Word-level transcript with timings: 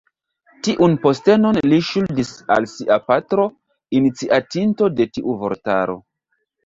Tiun 0.67 0.95
postenon 1.03 1.59
li 1.67 1.77
ŝuldis 1.89 2.31
al 2.55 2.67
sia 2.71 2.97
patro, 3.11 3.45
iniciatinto 4.01 4.89
de 5.01 5.09
tiu 5.19 5.37
vortaro. 5.45 5.99